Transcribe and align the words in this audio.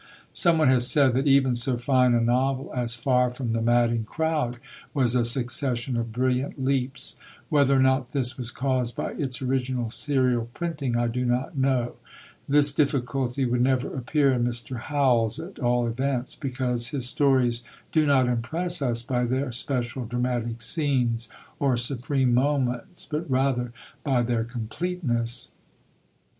Someone 0.33 0.69
has 0.69 0.87
said, 0.89 1.13
that 1.13 1.27
even 1.27 1.53
so 1.53 1.77
fine 1.77 2.15
a 2.15 2.21
novel 2.21 2.71
as 2.75 2.95
Far 2.95 3.29
from 3.29 3.53
the 3.53 3.61
Madding 3.61 4.03
Crowd 4.03 4.57
was 4.95 5.13
a 5.13 5.23
succession 5.23 5.95
of 5.95 6.11
brilliant 6.11 6.59
leaps; 6.59 7.17
whether 7.49 7.75
or 7.75 7.79
not 7.79 8.09
this 8.09 8.35
was 8.35 8.49
caused 8.49 8.95
by 8.95 9.11
its 9.11 9.43
original 9.43 9.91
serial 9.91 10.45
printing, 10.55 10.97
I 10.97 11.05
do 11.05 11.23
not 11.23 11.55
know. 11.55 11.97
This 12.49 12.71
difficulty 12.73 13.45
would 13.45 13.61
never 13.61 13.93
appear 13.93 14.31
in 14.33 14.43
Mr. 14.43 14.79
Howells, 14.79 15.37
at 15.39 15.59
all 15.59 15.85
events; 15.85 16.33
because 16.33 16.87
his 16.87 17.07
stories 17.07 17.61
do 17.91 18.07
not 18.07 18.27
impress 18.27 18.81
us 18.81 19.03
by 19.03 19.25
their 19.25 19.51
special 19.51 20.05
dramatic 20.05 20.63
scenes, 20.63 21.29
or 21.59 21.77
supreme 21.77 22.33
moments, 22.33 23.05
but 23.05 23.29
rather 23.29 23.71
by 24.03 24.23
their 24.23 24.45
completeness. 24.45 25.51